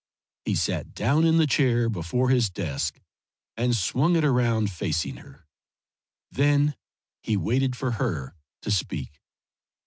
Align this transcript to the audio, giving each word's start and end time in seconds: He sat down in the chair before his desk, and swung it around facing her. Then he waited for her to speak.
He 0.45 0.55
sat 0.55 0.95
down 0.95 1.23
in 1.25 1.37
the 1.37 1.45
chair 1.45 1.87
before 1.87 2.29
his 2.31 2.49
desk, 2.49 2.99
and 3.55 3.75
swung 3.75 4.15
it 4.15 4.25
around 4.25 4.71
facing 4.71 5.17
her. 5.17 5.45
Then 6.31 6.75
he 7.21 7.37
waited 7.37 7.75
for 7.75 7.91
her 8.01 8.33
to 8.63 8.71
speak. 8.71 9.21